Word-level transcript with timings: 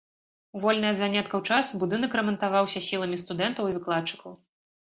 У 0.59 0.61
вольны 0.63 0.87
ад 0.93 0.97
заняткаў 1.01 1.43
час 1.51 1.69
будынак 1.83 2.17
рамантаваўся 2.21 2.83
сіламі 2.89 3.23
студэнтаў 3.27 3.63
і 3.71 3.77
выкладчыкаў. 3.77 4.31